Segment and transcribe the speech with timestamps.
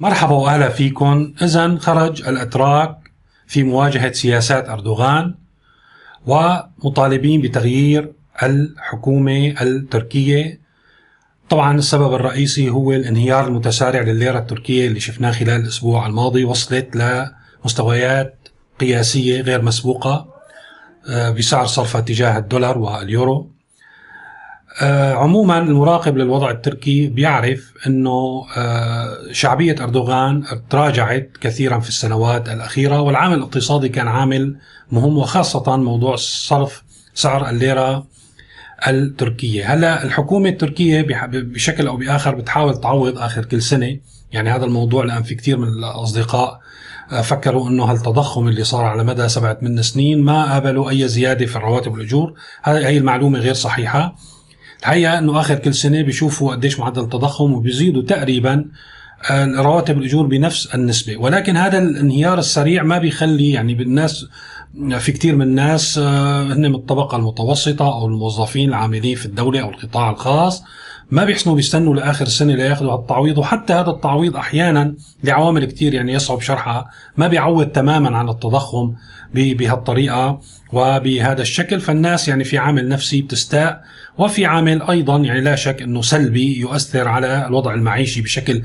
[0.00, 1.34] مرحبا وأهلا فيكم.
[1.42, 2.96] اذا خرج الأتراك
[3.46, 5.34] في مواجهة سياسات أردوغان
[6.26, 10.60] ومطالبين بتغيير الحكومة التركية.
[11.50, 18.48] طبعا السبب الرئيسي هو الانهيار المتسارع لليرة التركية اللي شفناه خلال الأسبوع الماضي وصلت لمستويات
[18.80, 20.34] قياسية غير مسبوقة
[21.08, 23.50] آه، بسعر صرفها تجاه الدولار واليورو.
[25.12, 33.36] عموما المراقب للوضع التركي بيعرف إنه آه، شعبية أردوغان تراجعت كثيرا في السنوات الأخيرة والعامل
[33.36, 34.56] الاقتصادي كان عامل
[34.92, 36.82] مهم وخاصة موضوع صرف
[37.14, 38.06] سعر الليرة
[38.88, 43.98] التركية، هلأ الحكومة التركية بشكل أو بآخر بتحاول تعوض آخر كل سنة،
[44.32, 46.60] يعني هذا الموضوع لأن في كثير من الأصدقاء
[47.12, 51.46] آه، فكروا إنه هالتضخم اللي صار على مدى سبعة من سنين ما قابلوا أي زيادة
[51.46, 54.14] في الرواتب والأجور، هذه المعلومة غير صحيحة.
[54.80, 58.64] الحقيقة إنه آخر كل سنة بيشوفوا قديش معدل التضخم وبيزيدوا تقريبا
[59.30, 61.16] آه، رواتب الأجور بنفس النسبة.
[61.16, 64.26] ولكن هذا الانهيار السريع ما بيخلي يعني بالناس
[64.98, 69.70] في كثير من الناس آه، هن من الطبقة المتوسطة أو الموظفين العاملين في الدولة أو
[69.70, 70.62] القطاع الخاص.
[71.10, 74.94] ما بيحسنوا بيستنوا لآخر السنة لياخذوا هالتعويض وحتى هذا التعويض أحيانا
[75.24, 76.90] لعوامل كثير يعني يصعب شرحها.
[77.16, 78.94] ما بيعوض تماما عن التضخم
[79.34, 80.40] بهالطريقة
[80.72, 81.80] وبهذا الشكل.
[81.80, 83.82] فالناس يعني في عامل نفسي بتستاء
[84.18, 88.62] وفي عامل أيضا يعني لا شك إنه سلبي يؤثر على الوضع المعيشي بشكل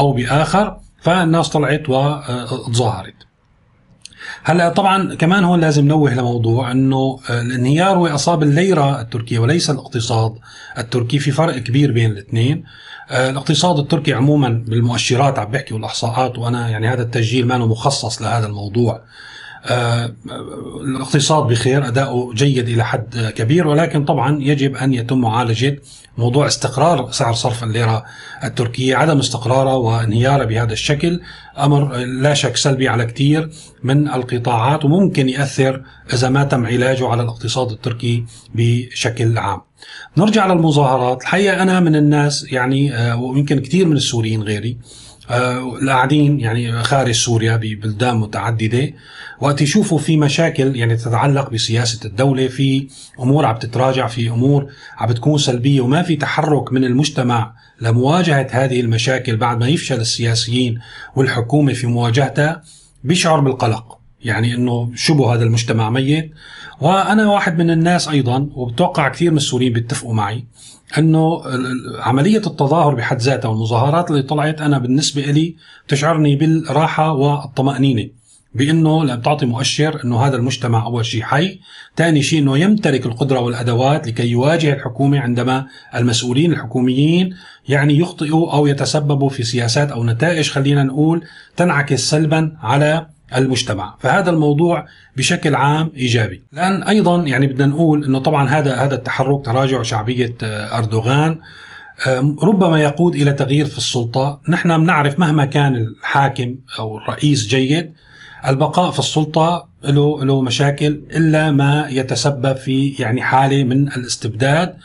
[0.00, 0.76] أو بآخر.
[1.00, 3.25] فالناس طلعت وتظاهرت
[4.48, 10.34] هلا طبعا كمان هون لازم نوه لموضوع إنه الانهيار هو اصاب الليرة التركية وليس الاقتصاد
[10.78, 12.64] التركي في فرق كبير بين الاثنين.
[13.10, 18.94] الاقتصاد التركي عموما بالمؤشرات عم بحكي والإحصاءات وأنا يعني هذا التسجيل ما مخصص لهذا الموضوع.
[18.94, 19.00] آه،
[20.84, 25.78] الاقتصاد بخير أداؤه جيد إلى حد كبير ولكن طبعا يجب أن يتم معالجة
[26.18, 28.04] موضوع استقرار سعر صرف الليرة
[28.44, 31.20] التركية عدم استقرارها وانهيارها بهذا الشكل
[31.58, 33.50] أمر لا شك سلبي على كثير
[33.82, 39.60] من القطاعات وممكن يأثر إذا ما تم علاجه على الاقتصاد التركي بشكل عام.
[40.16, 41.22] نرجع للمظاهرات.
[41.22, 44.78] الحقيقة أنا من الناس يعني آه، ويمكن كثير من السوريين غيري
[45.30, 48.92] آه، القاعدين يعني خارج سوريا ببلدان متعددة.
[49.40, 52.88] وقت يشوفوا في مشاكل يعني تتعلق بسياسة الدولة في
[53.20, 54.66] أمور عم تتراجع في أمور
[54.98, 60.78] عم بتكون سلبية وما في تحرك من المجتمع لمواجهة هذه المشاكل بعد ما يفشل السياسيين
[61.16, 62.62] والحكومة في مواجهتها
[63.04, 63.98] بيشعر بالقلق.
[64.24, 66.32] يعني إنه شبه هذا المجتمع ميت.
[66.80, 70.44] وأنا واحد من الناس أيضا وبتوقع كثير من السوريين بيتفقوا معي
[70.98, 71.42] إنه
[71.98, 75.56] عملية التظاهر بحد ذاتها والمظاهرات اللي طلعت أنا بالنسبة لي
[75.88, 78.08] تشعرني بالراحة والطمأنينة
[78.54, 81.60] بإنه لم تعطي مؤشر إنه هذا المجتمع أول شيء حي،
[81.96, 87.34] ثاني شيء إنه يمتلك القدرة والأدوات لكي يواجه الحكومة عندما المسؤولين الحكوميين
[87.68, 91.24] يعني يخطئوا أو يتسببوا في سياسات أو نتائج خلينا نقول
[91.56, 93.06] تنعكس سلبا على
[93.36, 93.94] المجتمع.
[94.00, 96.42] فهذا الموضوع بشكل عام إيجابي.
[96.52, 101.38] لأن أيضا يعني بدنا نقول إنه طبعا هذا هذا التحرك تراجع شعبية آه، أردوغان
[102.42, 104.40] ربما يقود إلى تغيير في السلطة.
[104.48, 107.92] نحن بنعرف مهما كان الحاكم أو الرئيس جيد
[108.48, 114.76] البقاء في السلطة له له مشاكل إلا ما يتسبب في يعني حالة من الاستبداد.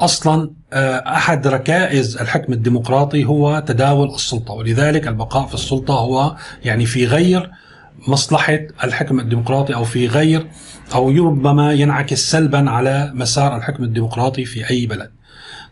[0.00, 6.86] أصلا آه، أحد ركائز الحكم الديمقراطي هو تداول السلطة ولذلك البقاء في السلطة هو يعني
[6.86, 7.50] في غير
[8.08, 10.46] مصلحة الحكم الديمقراطي أو في غير
[10.94, 15.10] أو ربما ينعكس سلبا على مسار الحكم الديمقراطي في أي بلد.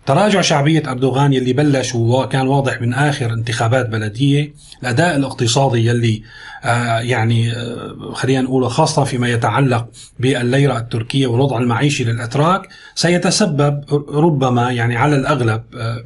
[0.06, 6.22] تراجع شعبية أردوغان يلي بلش وكان واضح من آخر انتخابات بلدية الأداء الاقتصادي يلي
[6.64, 14.70] آه يعني آه خلينا نقول خاصة فيما يتعلق بالليرة التركية والوضع المعيشي للأتراك سيتسبب ربما
[14.70, 16.04] يعني على الأغلب آه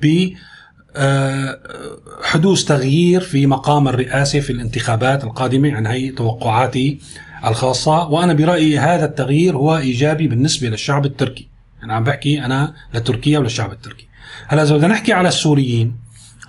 [2.22, 6.98] حدوث تغيير في مقام الرئاسة في الانتخابات القادمة يعني هي توقعاتي
[7.46, 8.08] الخاصة.
[8.08, 11.48] وأنا برأيي هذا التغيير هو إيجابي بالنسبة للشعب التركي.
[11.84, 14.06] أنا عم بحكي أنا لتركيا وللشعب التركي.
[14.48, 15.96] هلا إذا بدنا نحكي على السوريين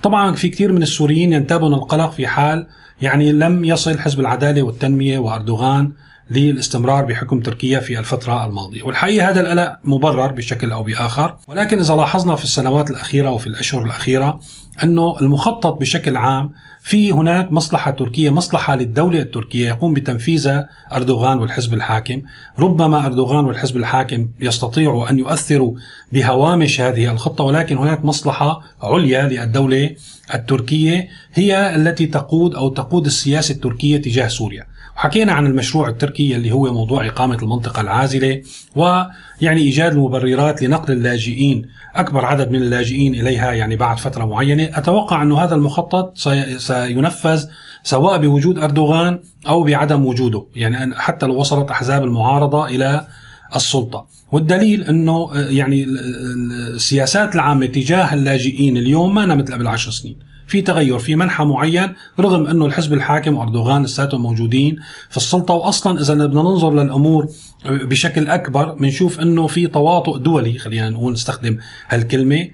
[0.03, 2.67] طبعا في كثير من السوريين ينتابون القلق في حال
[3.01, 5.91] يعني لم يصل حزب العدالة والتنمية وأردوغان
[6.31, 8.83] للاستمرار بحكم تركيا في الفترة الماضية.
[8.83, 11.35] والحقيقة هذا القلق مبرر بشكل أو بآخر.
[11.47, 14.39] ولكن إذا لاحظنا في السنوات الأخيرة وفي الأشهر الأخيرة
[14.83, 21.73] أنه المخطط بشكل عام في هناك مصلحة تركية مصلحة للدولة التركية يقوم بتنفيذها أردوغان والحزب
[21.73, 22.21] الحاكم.
[22.59, 25.73] ربما أردوغان والحزب الحاكم يستطيعوا أن يؤثروا
[26.11, 29.95] بهوامش هذه الخطة ولكن هناك مصلحة عليا للدولة
[30.33, 34.72] التركية هي التي تقود أو تقود السياسة التركية تجاه سوريا.
[34.97, 38.41] وحكينا عن المشروع التركي اللي هو موضوع إقامة المنطقة العازلة
[38.75, 44.63] ويعني إيجاد المبررات لنقل اللاجئين أكبر عدد من اللاجئين إليها يعني بعد فترة معينة.
[44.73, 46.17] أتوقع أن هذا المخطط
[46.57, 47.45] سينفذ
[47.83, 53.07] سواء بوجود أردوغان أو بعدم وجوده يعني حتى لو وصلت أحزاب المعارضة إلى
[53.55, 54.07] السلطة.
[54.31, 60.15] والدليل أنه يعني السياسات العامة تجاه اللاجئين اليوم ما مثل قبل عشر سنين.
[60.47, 64.75] في تغير في منحى معين رغم إنه الحزب الحاكم اردوغان لساتهم موجودين
[65.09, 65.53] في السلطة.
[65.53, 67.27] واصلا إذا بدنا ننظر للأمور
[67.65, 71.57] بشكل أكبر بنشوف إنه في تواطؤ دولي خلينا نقول نستخدم
[71.89, 72.49] هالكلمة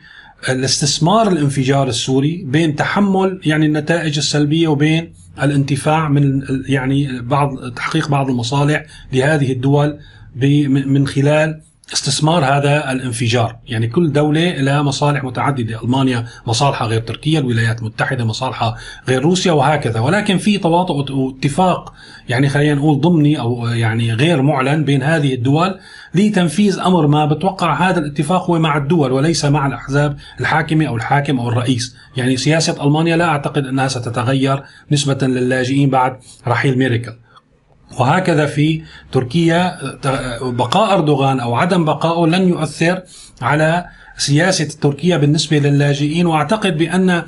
[0.50, 8.30] الاستثمار الانفجار السوري بين تحمل يعني النتائج السلبية وبين الانتفاع من يعني بعض تحقيق بعض
[8.30, 10.00] المصالح لهذه الدول
[10.36, 11.62] من خلال
[11.94, 13.56] استثمار هذا الانفجار.
[13.68, 15.84] يعني كل دولة لها مصالح متعددة.
[15.84, 18.78] ألمانيا مصالحها غير تركيا الولايات المتحدة مصالحها
[19.08, 20.00] غير روسيا وهكذا.
[20.00, 21.94] ولكن في تواطؤ واتفاق
[22.30, 25.80] يعني خلينا نقول ضمني أو يعني غير معلن بين هذه الدول
[26.16, 31.40] لتنفيذ أمر ما بتوقع هذا الاتفاق هو مع الدول وليس مع الأحزاب الحاكمة أو الحاكم
[31.40, 31.96] أو الرئيس.
[32.18, 37.14] يعني سياسة ألمانيا لا أعتقد أنها ستتغير نسبة للاجئين بعد رحيل ميركل.
[38.00, 38.82] وهكذا في
[39.12, 39.78] تركيا
[40.42, 43.02] بقاء أردوغان أو عدم بقائه لن يؤثر
[43.42, 43.86] على
[44.18, 46.26] سياسة تركيا بالنسبة للاجئين.
[46.26, 47.24] وأعتقد بأن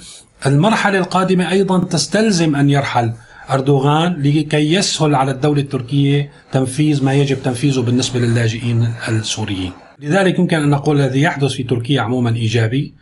[0.45, 3.13] المرحلة القادمة أيضا تستلزم أن يرحل
[3.49, 9.71] أردوغان لكي يسهل على الدولة التركية تنفيذ ما يجب تنفيذه بالنسبة للاجئين السوريين.
[9.99, 12.93] لذلك يمكن أن نقول الذي يحدث في تركيا عموما إيجابي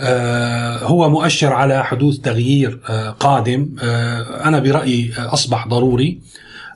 [0.00, 3.76] آه، هو مؤشر على حدوث تغيير آه، قادم.
[3.82, 6.20] آه، أنا برأيي أصبح ضروري.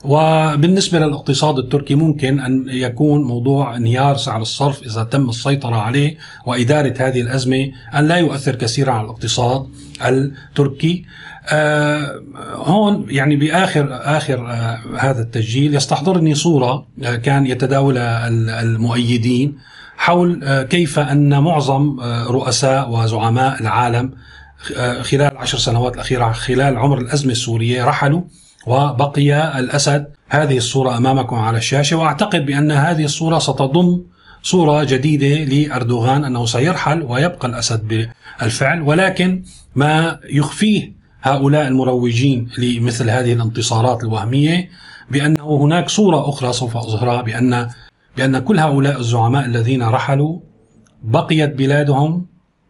[0.03, 6.93] وبالنسبة للاقتصاد التركي ممكن أن يكون موضوع انهيار سعر الصرف إذا تم السيطرة عليه وإدارة
[6.99, 9.67] هذه الأزمة أن لا يؤثر كثيرا على الاقتصاد
[10.05, 11.05] التركي.
[11.47, 12.21] آه
[12.55, 18.27] هون يعني بآخر آخر آه هذا التسجيل يستحضرني صورة آه كان يتداولها
[18.61, 19.57] المؤيدين
[19.97, 24.11] حول آه كيف أن معظم آه رؤساء وزعماء العالم
[24.77, 28.21] آه، خلال العشر سنوات الأخيرة خلال عمر الأزمة السورية رحلوا
[28.67, 34.01] وبقي الأسد هذه الصورة أمامكم على الشاشة وأعتقد بأن هذه الصورة ستضم
[34.43, 38.09] صورة جديدة لأردوغان أنه سيرحل ويبقى الأسد
[38.39, 39.43] بالفعل ولكن
[39.75, 44.69] ما يخفيه هؤلاء المروجين لمثل هذه الانتصارات الوهمية
[45.11, 47.69] بأنه هناك صورة أخرى سوف أظهرها بأن
[48.17, 50.39] بأن كل هؤلاء الزعماء الذين رحلوا
[51.03, 52.25] بقيت بلادهم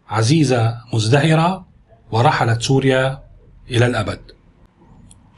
[0.10, 1.66] عزيزة مزدهرة
[2.12, 3.20] ورحلت سوريا
[3.72, 4.20] إلى الأبد.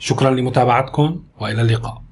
[0.08, 2.03] شكرا لمتابعتكم وإلى اللقاء.